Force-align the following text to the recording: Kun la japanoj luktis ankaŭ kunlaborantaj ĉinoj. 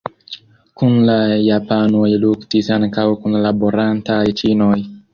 Kun 0.81 0.95
la 1.09 1.17
japanoj 1.41 2.09
luktis 2.25 2.73
ankaŭ 2.81 3.07
kunlaborantaj 3.23 4.23
ĉinoj. 4.43 4.77